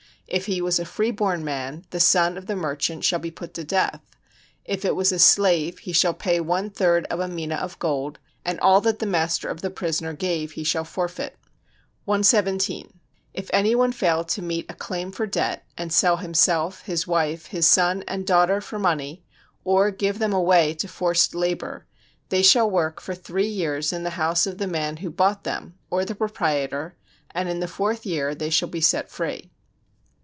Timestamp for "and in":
27.31-27.59